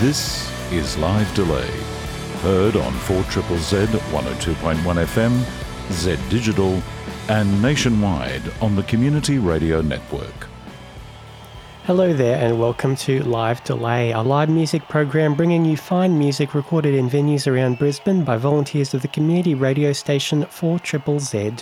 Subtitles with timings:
[0.00, 1.70] This is Live Delay.
[2.42, 6.82] Heard on 4 Triple Z 102.1 FM, Z Digital,
[7.30, 10.48] and nationwide on the Community Radio Network.
[11.84, 16.54] Hello there, and welcome to Live Delay, a live music program bringing you fine music
[16.54, 21.52] recorded in venues around Brisbane by volunteers of the community radio station 4 Triple Z.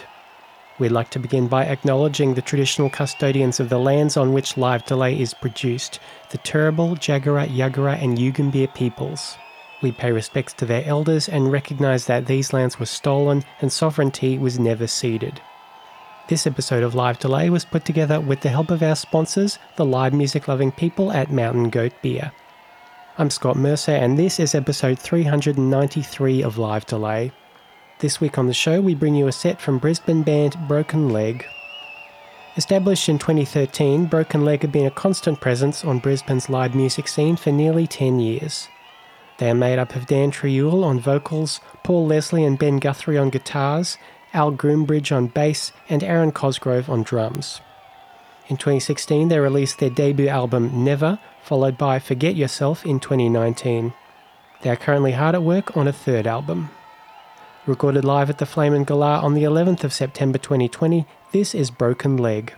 [0.80, 4.84] We'd like to begin by acknowledging the traditional custodians of the lands on which Live
[4.84, 6.00] Delay is produced,
[6.30, 9.36] the Turrbal, Jagera, Yagara, and Yugambeh peoples.
[9.82, 14.36] We pay respects to their elders and recognise that these lands were stolen and sovereignty
[14.36, 15.40] was never ceded.
[16.26, 19.84] This episode of Live Delay was put together with the help of our sponsors, the
[19.84, 22.32] live music loving people at Mountain Goat Beer.
[23.16, 27.30] I'm Scott Mercer, and this is episode 393 of Live Delay.
[28.00, 31.46] This week on the show, we bring you a set from Brisbane band Broken Leg.
[32.56, 37.36] Established in 2013, Broken Leg have been a constant presence on Brisbane's live music scene
[37.36, 38.68] for nearly 10 years.
[39.38, 43.30] They are made up of Dan Triul on vocals, Paul Leslie and Ben Guthrie on
[43.30, 43.96] guitars,
[44.32, 47.60] Al Groombridge on bass, and Aaron Cosgrove on drums.
[48.48, 53.94] In 2016, they released their debut album Never, followed by Forget Yourself in 2019.
[54.62, 56.70] They are currently hard at work on a third album.
[57.66, 61.70] Recorded live at the Flame and Galah on the 11th of September 2020, this is
[61.70, 62.52] Broken Leg.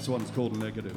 [0.00, 0.96] next one's called Negative.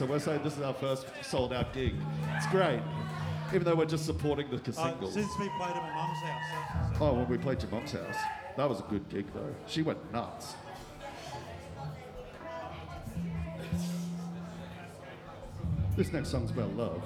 [0.00, 1.92] So we're saying this is our first sold out gig.
[2.34, 2.80] It's great.
[3.48, 5.14] Even though we're just supporting the singles.
[5.14, 6.96] Uh, since we played at my mum's house.
[6.98, 7.04] So.
[7.04, 8.16] Oh, when we played your mum's house.
[8.56, 9.54] That was a good gig, though.
[9.66, 10.54] She went nuts.
[15.98, 17.02] This next song's about love.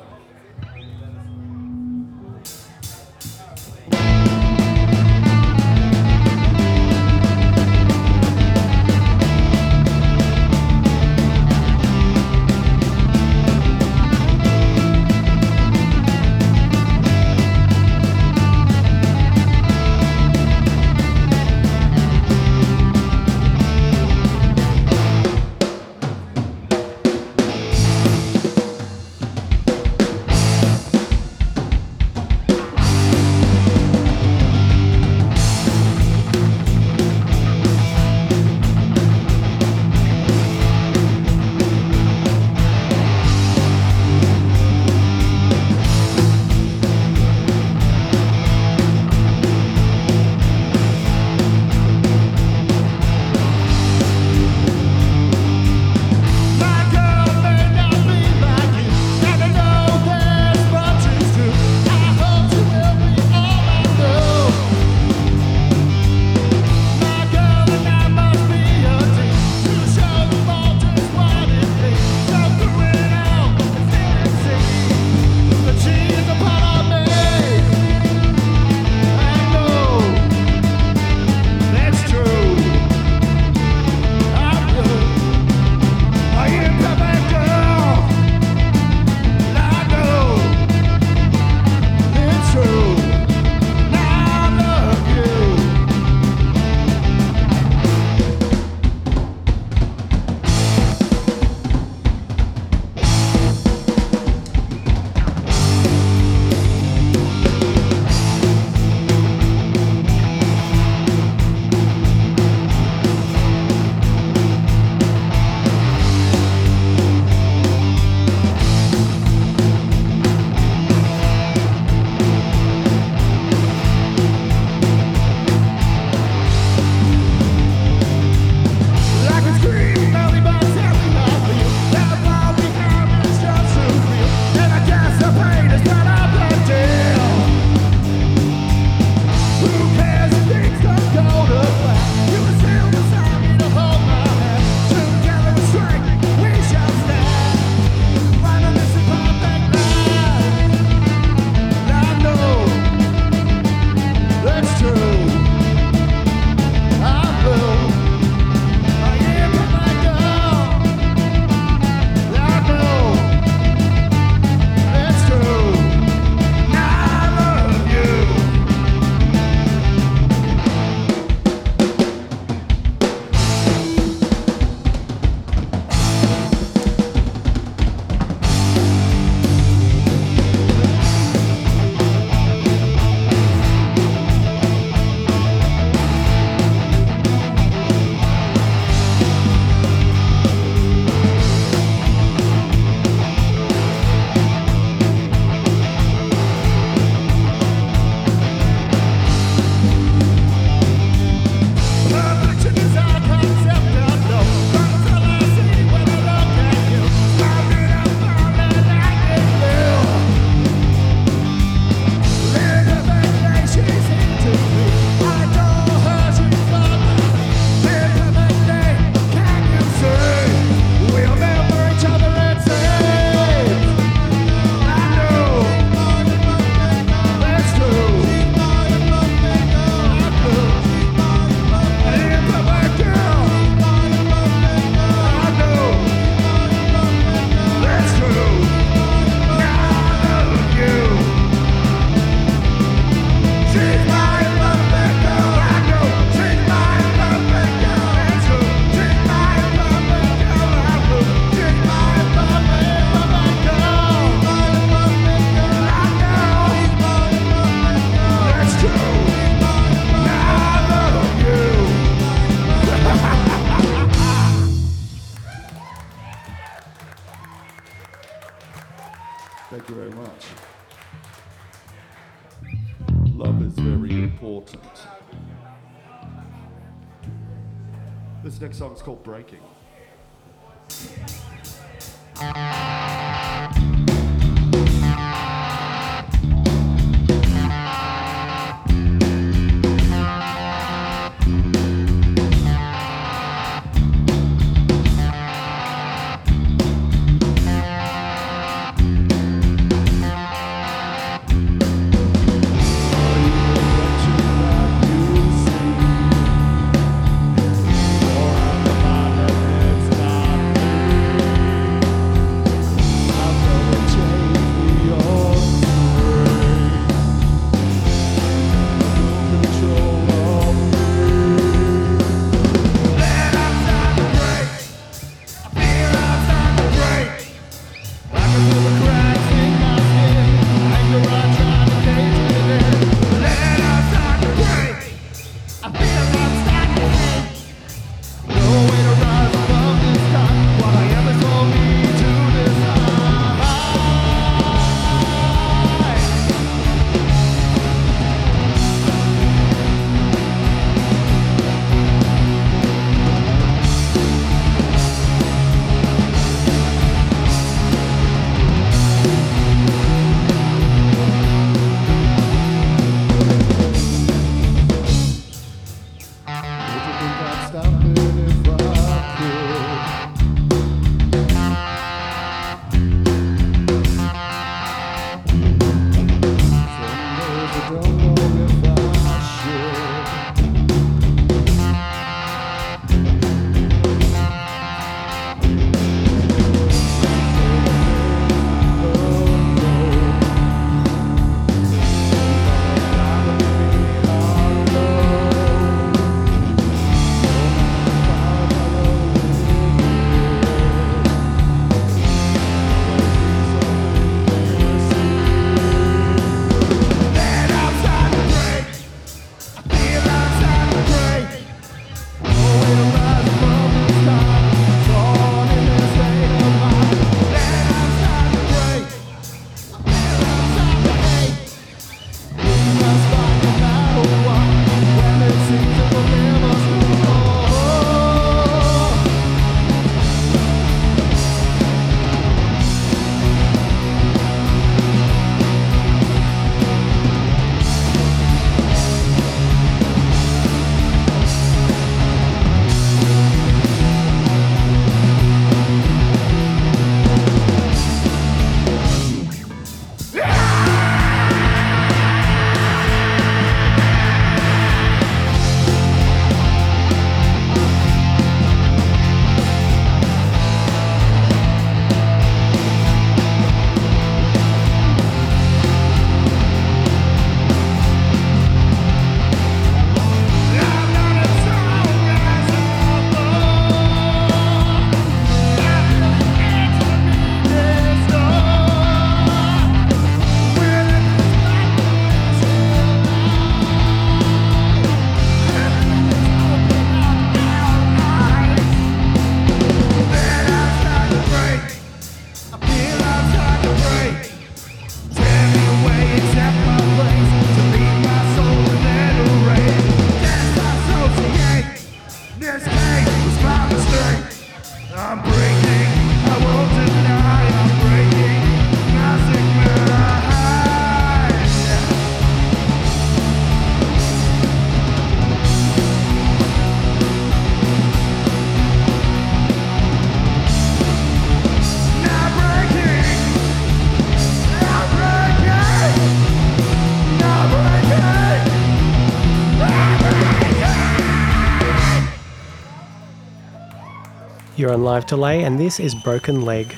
[534.84, 536.94] You're on live delay, and this is Broken Leg.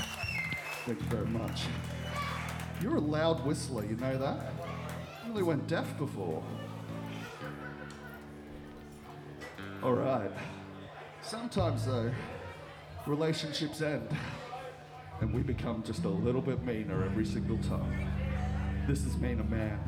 [0.87, 1.67] Thank you very much.
[2.83, 4.53] You're a loud whistler, you know that?
[5.23, 6.43] You only went deaf before.
[9.85, 10.33] All right.
[11.23, 12.11] Sometimes, though,
[13.07, 14.09] relationships end,
[15.21, 18.11] and we become just a little bit meaner every single time.
[18.89, 19.79] This is Mean a Man.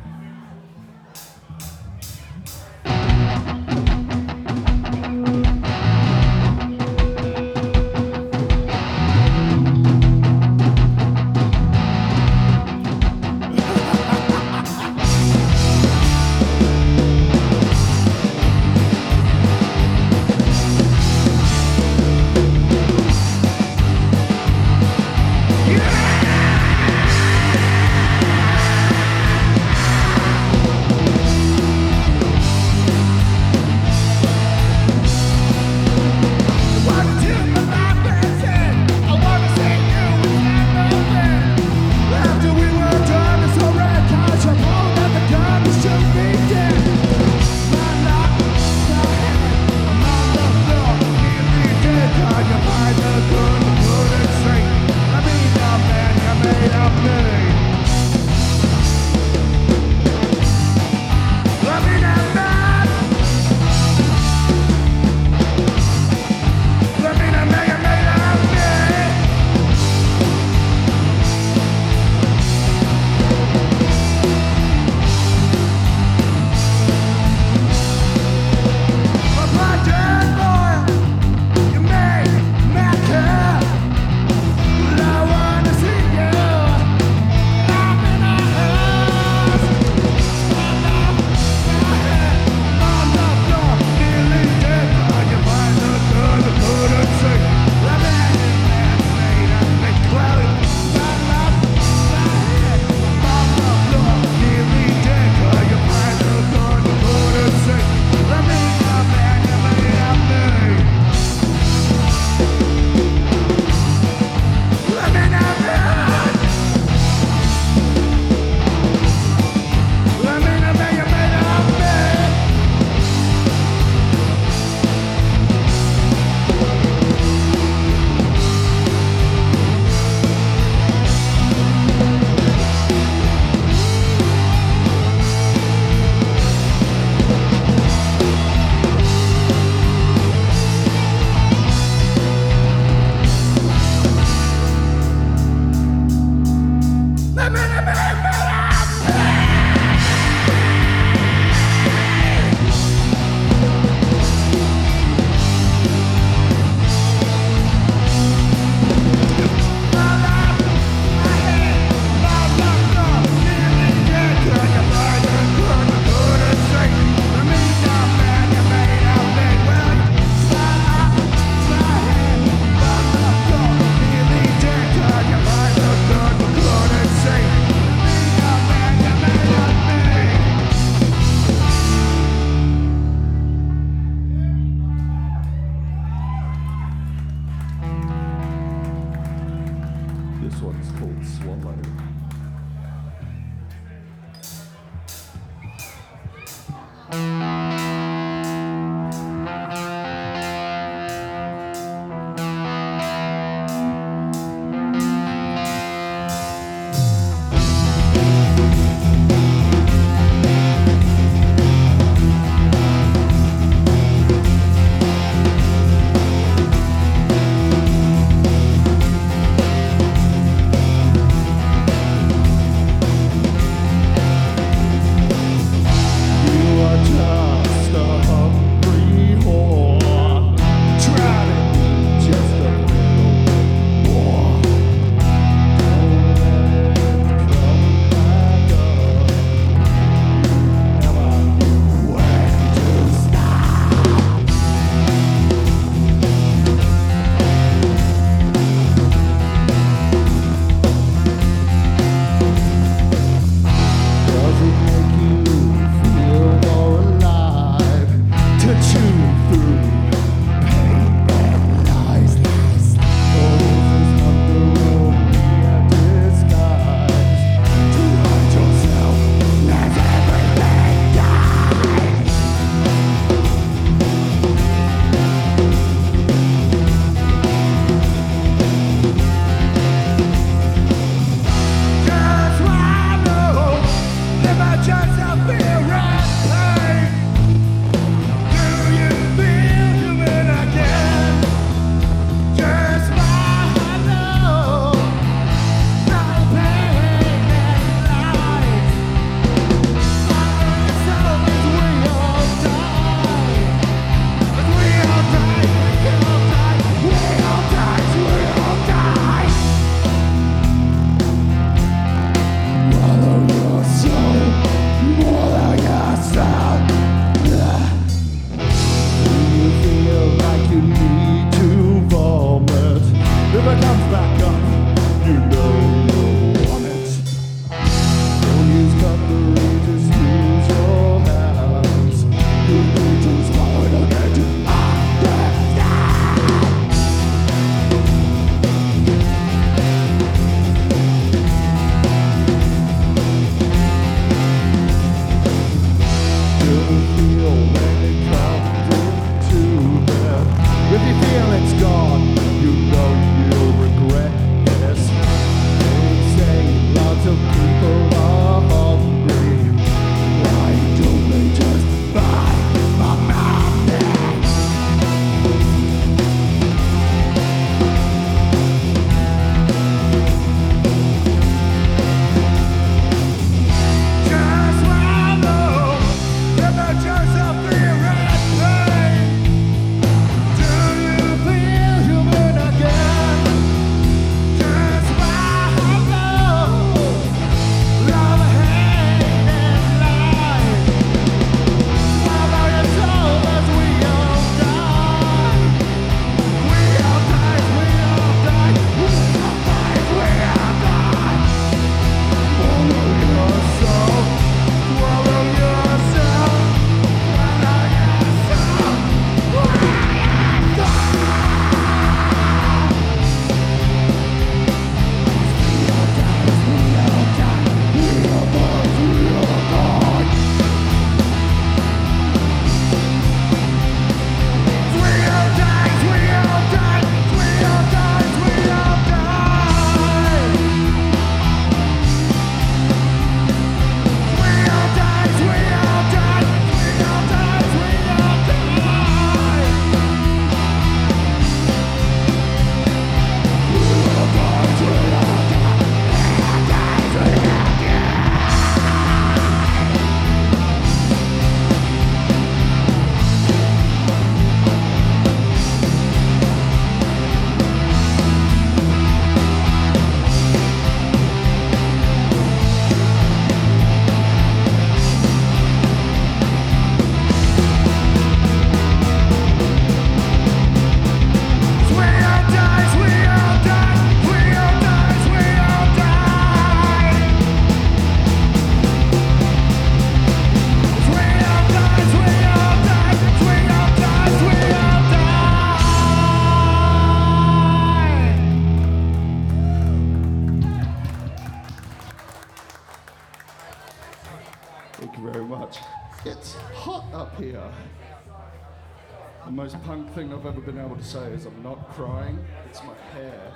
[500.89, 503.53] able to say is I'm not crying, it's my hair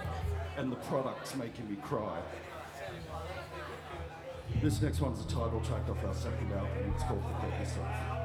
[0.59, 2.21] and the product's making me cry.
[4.61, 8.22] This next one's a title track off our second album, it's called Forget Yourself.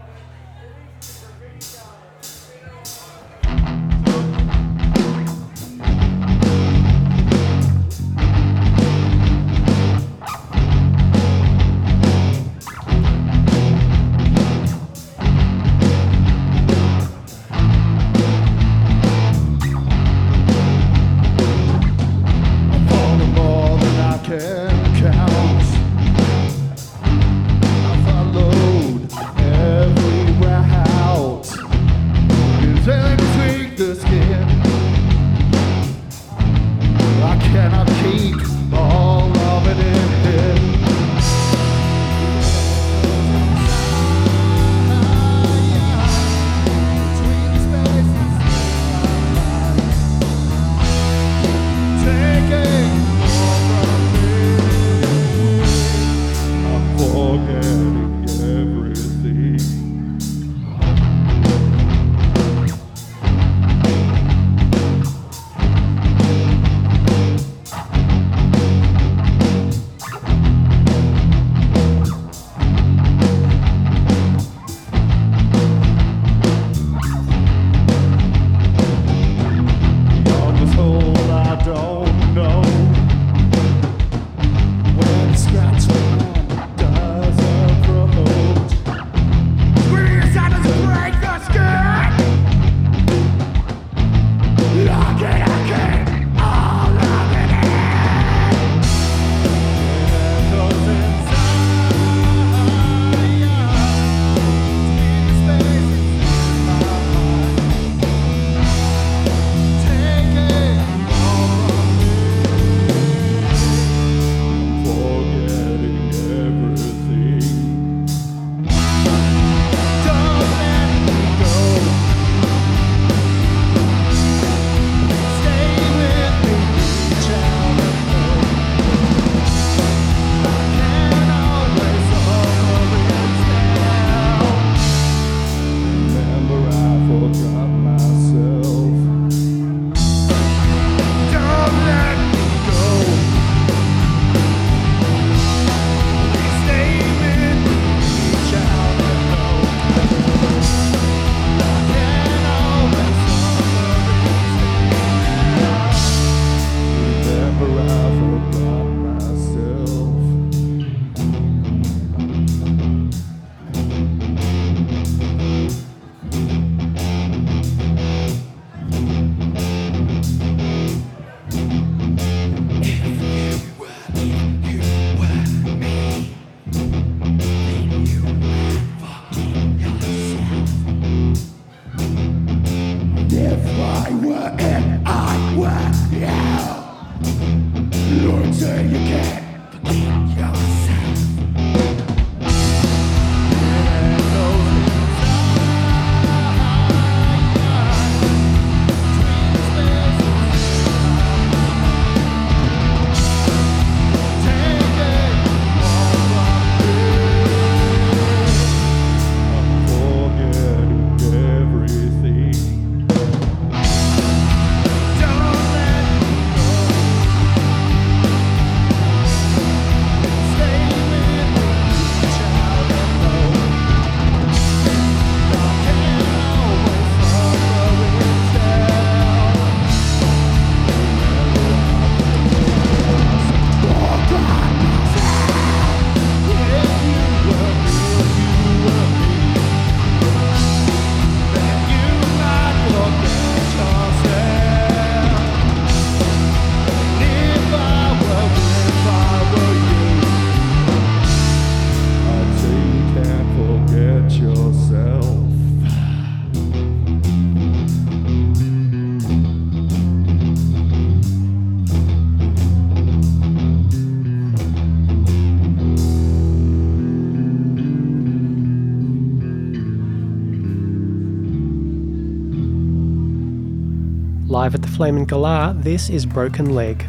[274.99, 277.05] And Galah, this is Broken Leg.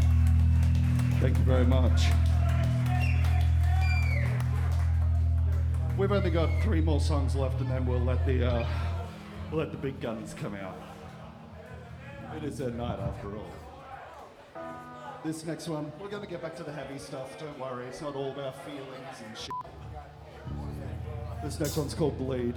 [1.21, 2.03] Thank you very much.
[5.97, 8.67] We've only got three more songs left, and then we'll let the uh,
[9.51, 10.77] we'll let the big guns come out.
[12.37, 13.51] It is their night after all.
[15.25, 17.39] This next one, we're going to get back to the heavy stuff.
[17.41, 19.51] Don't worry, it's not all about feelings and shit.
[21.43, 22.55] This next one's called Bleed.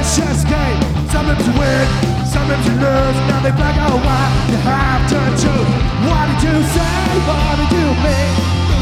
[0.00, 0.80] Vicious game.
[1.12, 1.86] Sometimes you win,
[2.24, 3.18] sometimes you lose.
[3.28, 4.32] Now they black out oh, white.
[4.48, 5.70] You have to choose.
[6.08, 7.04] What did you say?
[7.28, 8.32] What did you mean?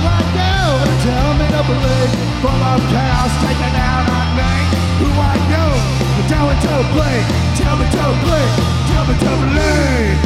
[0.07, 2.12] Right now, tell me to believe.
[2.38, 4.53] Full of chaos taking out on me.
[5.03, 5.71] Who I know?
[6.31, 7.25] Tell me to bleed.
[7.59, 8.51] Tell me to bleed.
[8.88, 10.16] Tell me to believe.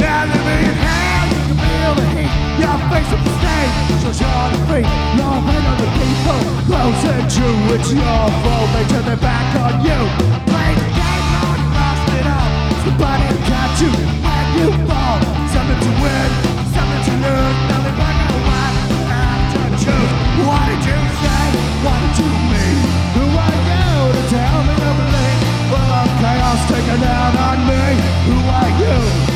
[0.00, 1.39] Now let me in hell.
[1.80, 2.32] Feel the heat.
[2.60, 4.84] Your face of the short and free.
[5.16, 6.40] Your hand on the people.
[6.68, 7.56] Close and true.
[7.72, 8.68] It's your fault.
[8.76, 9.96] They turn their back on you.
[10.44, 11.60] Play the game, Lord.
[11.72, 12.50] Lost it all.
[12.84, 15.24] Somebody got you when you fall.
[15.56, 16.28] Something to win.
[16.76, 17.56] Something to lose.
[17.70, 18.76] Now they black and white.
[19.08, 20.12] Have to choose.
[20.44, 21.44] What did you say?
[21.80, 22.76] What did you mean?
[23.16, 23.88] Who are you
[24.20, 25.38] to tell me to believe?
[25.80, 27.82] Of chaos taking out on me.
[28.28, 29.29] Who are you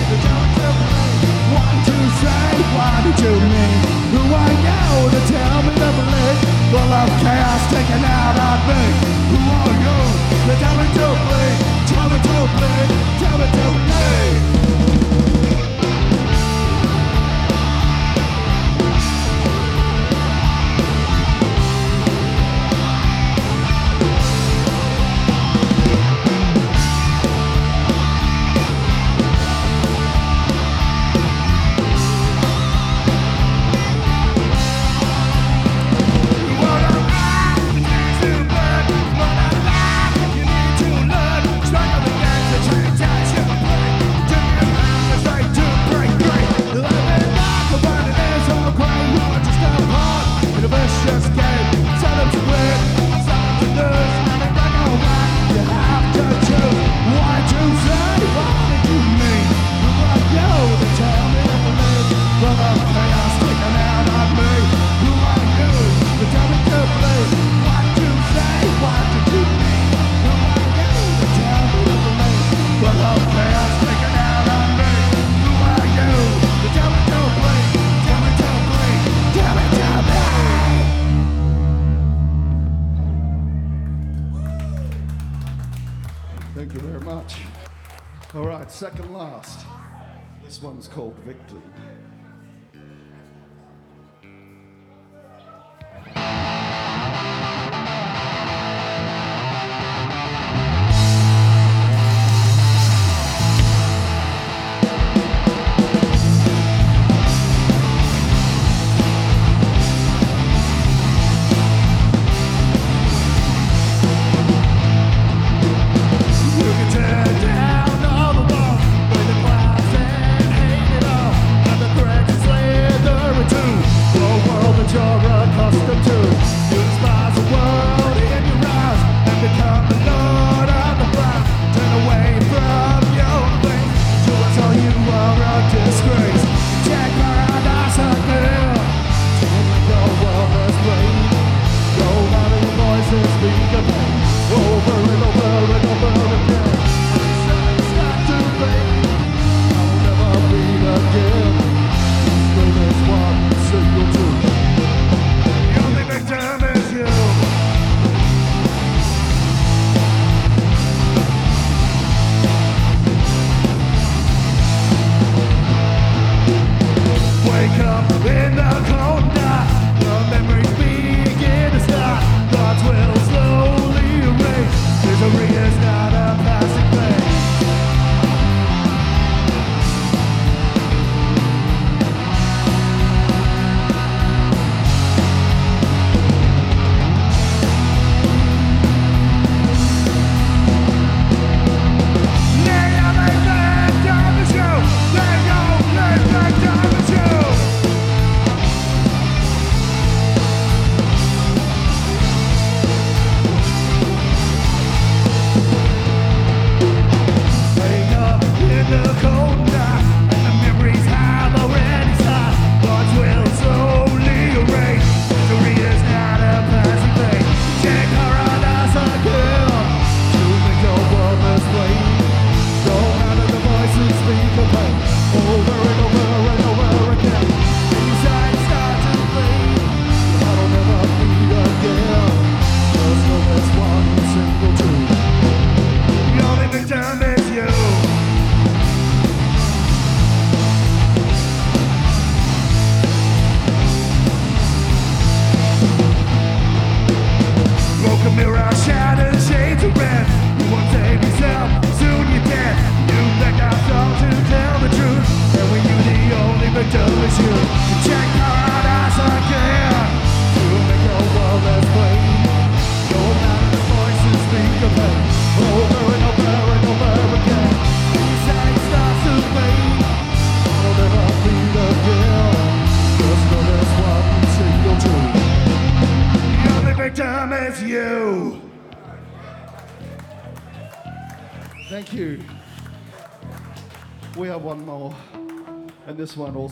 [2.20, 2.46] Say?
[2.74, 3.78] What did you mean?
[4.14, 6.38] Who are you to tell me to believe?
[6.70, 8.82] Full of chaos taking out on me.
[9.30, 9.98] Who are you
[10.46, 11.58] to tell me to believe?
[11.90, 12.90] Tell me to believe.
[13.22, 13.73] Tell me to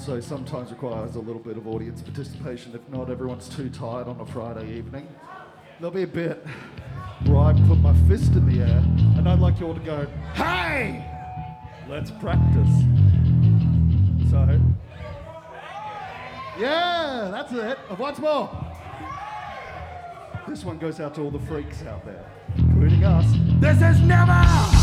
[0.04, 2.74] So sometimes requires a little bit of audience participation.
[2.74, 5.06] If not, everyone's too tired on a Friday evening.
[5.78, 6.44] There'll be a bit
[7.26, 8.82] where I put my fist in the air
[9.16, 11.06] and I'd like you all to go, hey!
[11.88, 12.68] Let's practice.
[14.28, 14.60] So,
[16.58, 17.78] yeah, that's it.
[17.96, 18.50] Once more.
[20.48, 22.28] This one goes out to all the freaks out there,
[22.58, 23.26] including us.
[23.60, 24.81] This is never!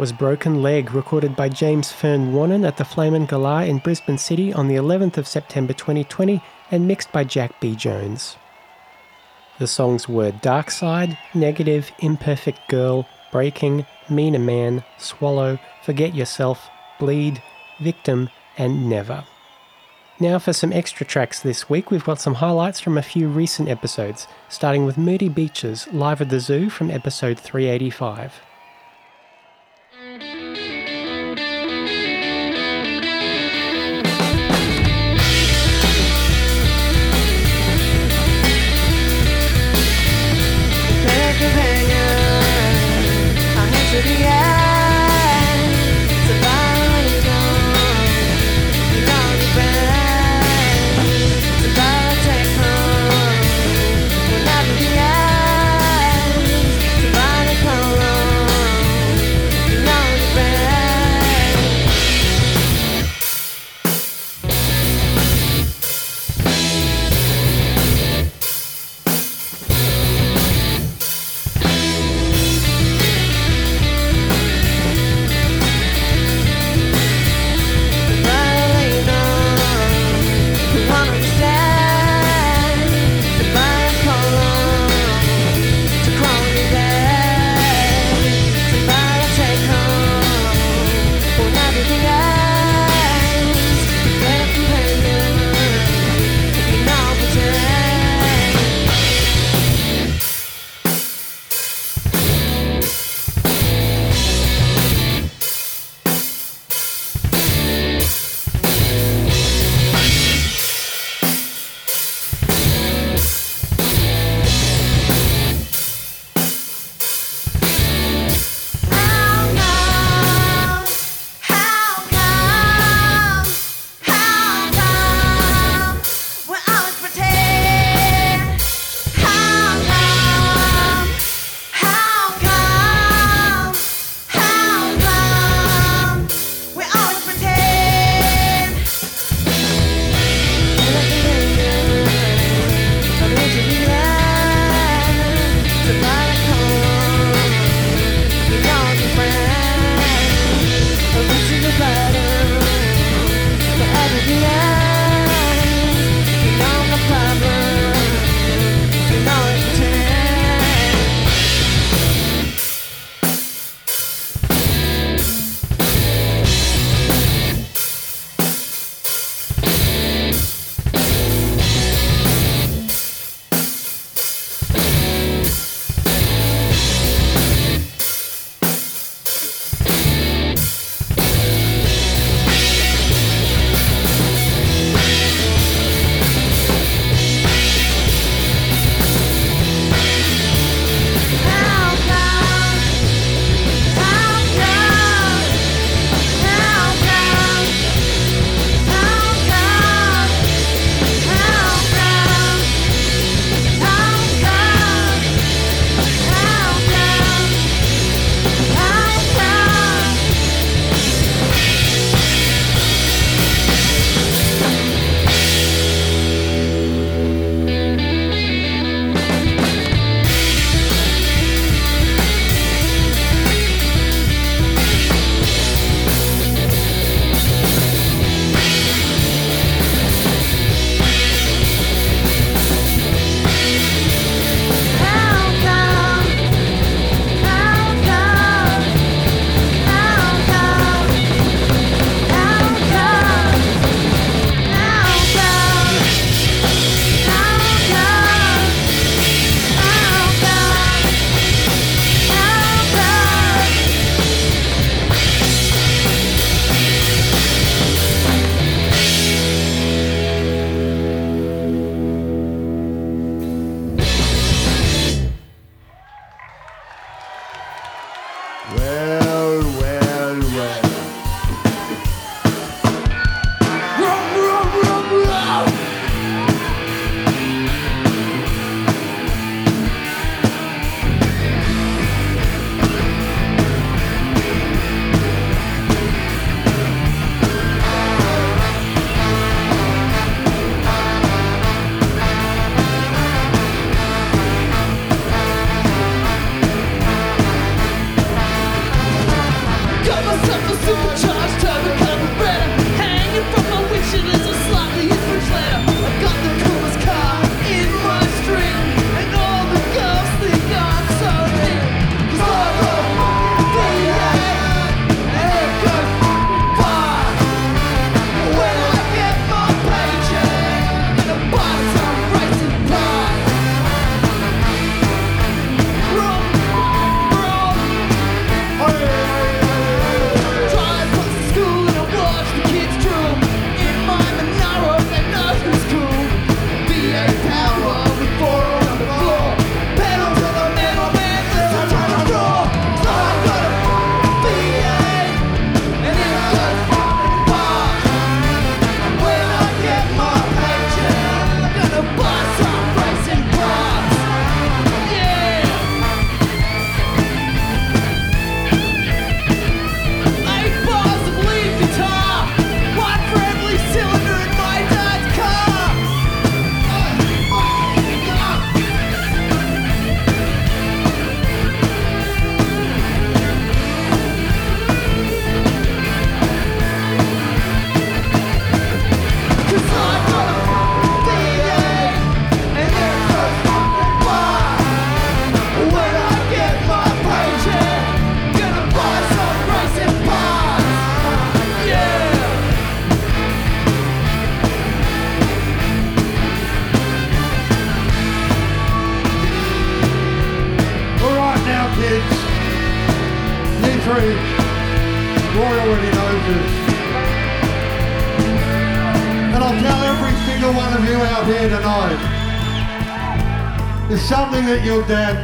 [0.00, 4.16] was Broken Leg, recorded by James Fern Warnen at the Flamen and Galah in Brisbane
[4.16, 6.40] City on the 11th of September 2020
[6.70, 7.76] and mixed by Jack B.
[7.76, 8.38] Jones.
[9.58, 17.42] The songs were Dark Side, Negative, Imperfect Girl, Breaking, Meaner Man, Swallow, Forget Yourself, Bleed,
[17.78, 19.24] Victim, and Never.
[20.18, 23.68] Now, for some extra tracks this week, we've got some highlights from a few recent
[23.68, 28.40] episodes, starting with Moody Beaches, Live at the Zoo from episode 385.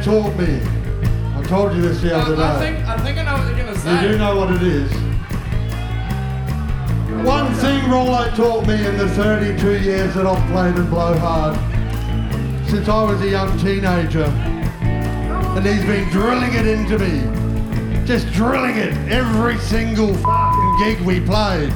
[0.07, 0.61] Taught me.
[1.35, 2.41] I told you this the other day.
[2.41, 4.03] I think I think I know what you're gonna say.
[4.03, 4.89] You do know what it is.
[7.25, 11.57] One thing Rollo taught me in the 32 years that I've played in Blowhard,
[12.69, 18.77] since I was a young teenager, and he's been drilling it into me, just drilling
[18.77, 21.73] it every single fucking gig we played.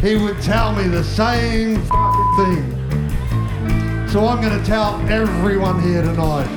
[0.00, 4.08] He would tell me the same fucking thing.
[4.08, 6.55] So I'm going to tell everyone here tonight, and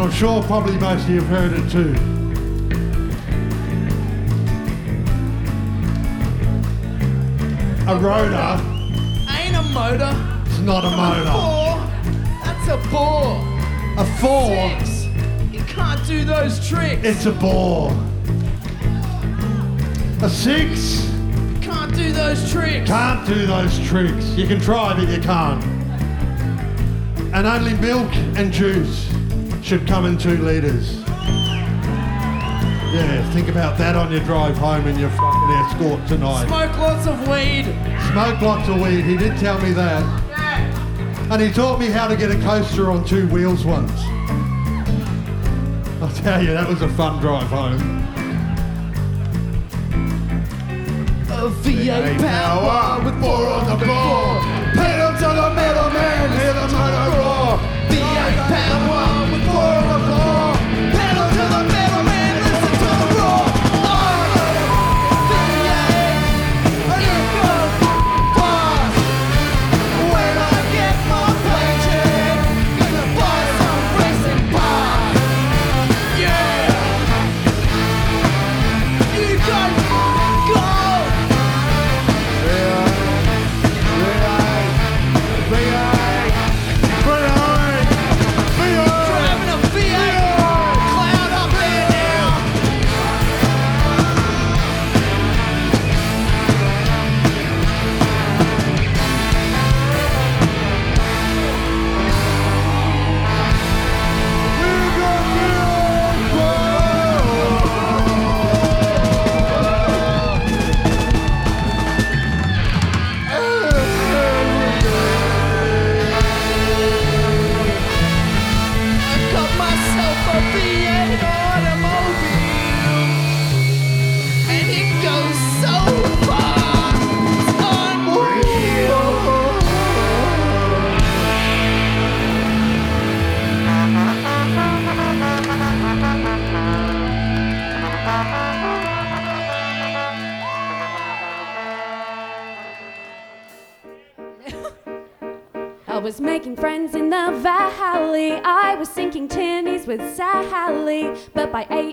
[0.00, 1.94] I'm sure probably most of you have heard it too.
[7.86, 8.60] A rotor
[9.30, 10.12] Ain't a motor.
[10.46, 11.22] It's not a motor.
[11.24, 11.78] A Four.
[12.44, 13.44] That's a bore.
[13.96, 15.06] A four, Six.
[15.52, 17.00] You can't do those tricks.
[17.04, 17.90] it's a bore.
[20.20, 21.08] A six,
[21.62, 22.88] Can't do those tricks.
[22.88, 24.26] can't do those tricks.
[24.36, 25.64] You can try, but you can't.
[27.32, 29.08] And only milk and juice
[29.68, 30.98] should come in two litres.
[32.90, 36.46] Yeah, think about that on your drive home in your fucking escort tonight.
[36.46, 37.64] Smoke lots of weed.
[38.10, 40.02] Smoke lots of weed, he did tell me that.
[41.30, 43.92] And he taught me how to get a coaster on two wheels once.
[46.00, 47.78] I'll tell you, that was a fun drive home.
[51.28, 54.40] A V8 power with four on the floor.
[54.72, 57.58] Pedal to the metal, man, hear the motor roar.
[57.90, 59.17] V8 power
[59.58, 60.37] with four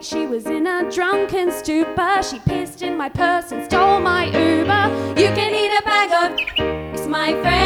[0.05, 2.21] She was in a drunken stupor.
[2.21, 5.19] She pissed in my purse and stole my Uber.
[5.19, 7.64] You can eat a bag of It's my friend.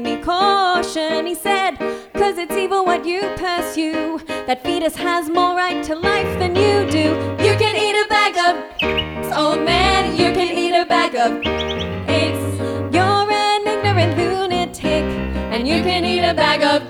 [0.00, 1.26] Gave me caution.
[1.26, 1.76] He said,
[2.14, 4.18] Cause it's evil what you pursue.
[4.46, 7.10] That fetus has more right to life than you do.
[7.44, 10.16] You can eat a bag of old man.
[10.16, 12.94] You can eat a bag of dicks.
[12.94, 15.04] You're an ignorant lunatic.
[15.52, 16.80] And you can eat a bag of.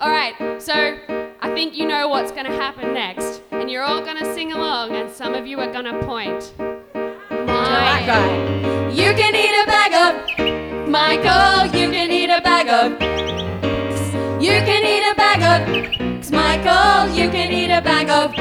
[0.00, 0.98] Alright, so
[1.40, 3.42] I think you know what's gonna happen next.
[3.50, 6.52] And you're all gonna sing along, and some of you are gonna point.
[6.58, 8.00] My.
[8.92, 11.70] You can eat a bag of Michael.
[12.80, 12.92] Of
[14.42, 17.14] You can eat a bag of Michael.
[17.14, 18.34] You can eat a bag of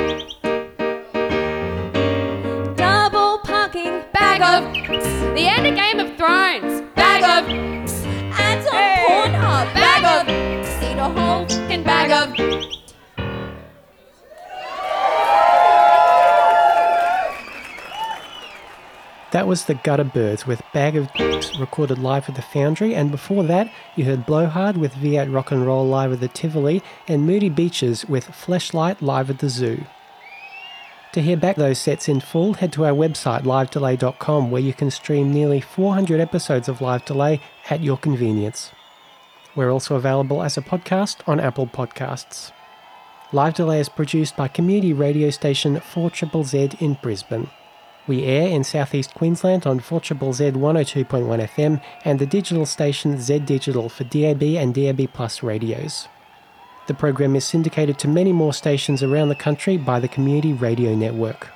[2.78, 4.04] Double parking.
[4.14, 4.62] bag of
[5.36, 6.82] The end of Game of Thrones.
[6.96, 7.50] bag of
[8.40, 9.74] Ads on Pornhub.
[9.74, 10.30] bag of
[10.84, 12.69] Eat a whole fucking bag of
[19.32, 23.12] That was the Gutter Birds with Bag of Dicks recorded live at the Foundry, and
[23.12, 27.28] before that, you heard Blowhard with V8 Rock and Roll live at the Tivoli, and
[27.28, 29.86] Moody Beaches with Fleshlight live at the Zoo.
[31.14, 34.90] To hear back those sets in full, head to our website livedelay.com where you can
[34.90, 38.72] stream nearly 400 episodes of Live Delay at your convenience.
[39.56, 42.52] We're also available as a podcast on Apple Podcasts.
[43.32, 47.50] Live Delay is produced by community radio station 4ZZZ in Brisbane.
[48.10, 53.88] We air in southeast Queensland on 4ZZZ 102.1 FM and the digital station Z Digital
[53.88, 56.08] for DAB and DAB Plus radios.
[56.88, 60.96] The program is syndicated to many more stations around the country by the Community Radio
[60.96, 61.50] Network.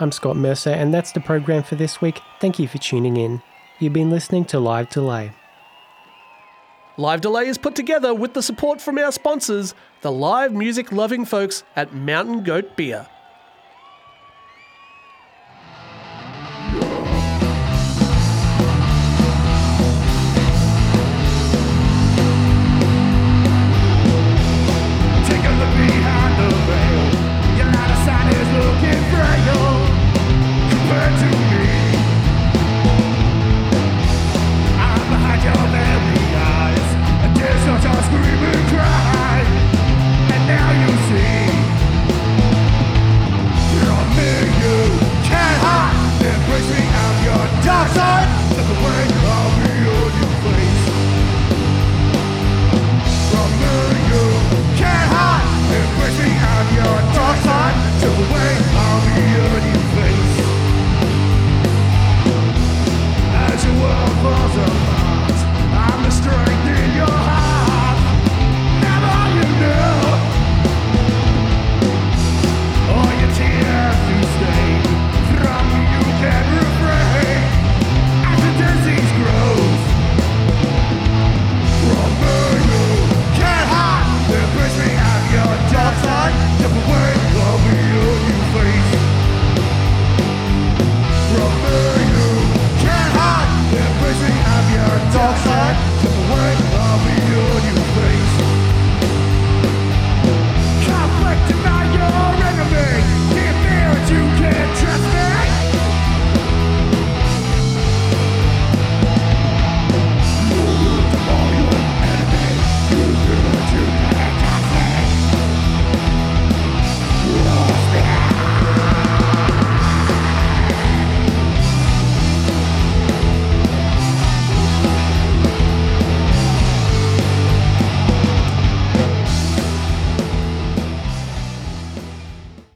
[0.00, 2.18] I'm Scott Mercer, and that's the program for this week.
[2.40, 3.40] Thank you for tuning in.
[3.78, 5.30] You've been listening to Live Delay.
[6.96, 11.24] Live Delay is put together with the support from our sponsors, the live music loving
[11.24, 13.06] folks at Mountain Goat Beer.